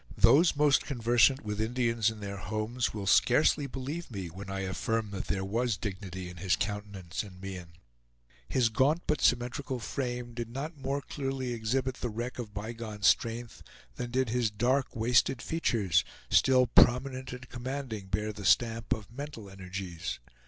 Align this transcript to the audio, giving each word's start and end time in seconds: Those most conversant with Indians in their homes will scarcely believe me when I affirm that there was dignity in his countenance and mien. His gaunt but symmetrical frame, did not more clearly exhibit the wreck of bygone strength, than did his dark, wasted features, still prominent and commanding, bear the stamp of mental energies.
Those 0.17 0.55
most 0.55 0.83
conversant 0.83 1.43
with 1.45 1.61
Indians 1.61 2.09
in 2.09 2.21
their 2.21 2.37
homes 2.37 2.91
will 2.91 3.05
scarcely 3.05 3.67
believe 3.67 4.09
me 4.09 4.31
when 4.31 4.49
I 4.49 4.61
affirm 4.61 5.11
that 5.11 5.25
there 5.25 5.45
was 5.45 5.77
dignity 5.77 6.27
in 6.27 6.37
his 6.37 6.55
countenance 6.55 7.21
and 7.21 7.39
mien. 7.39 7.73
His 8.49 8.69
gaunt 8.69 9.03
but 9.05 9.21
symmetrical 9.21 9.79
frame, 9.79 10.33
did 10.33 10.49
not 10.49 10.75
more 10.75 11.01
clearly 11.03 11.53
exhibit 11.53 11.97
the 11.97 12.09
wreck 12.09 12.39
of 12.39 12.51
bygone 12.51 13.03
strength, 13.03 13.61
than 13.95 14.09
did 14.09 14.29
his 14.29 14.49
dark, 14.49 14.95
wasted 14.95 15.39
features, 15.39 16.03
still 16.31 16.65
prominent 16.65 17.31
and 17.31 17.47
commanding, 17.47 18.07
bear 18.07 18.33
the 18.33 18.43
stamp 18.43 18.93
of 18.93 19.11
mental 19.11 19.51
energies. 19.51 20.19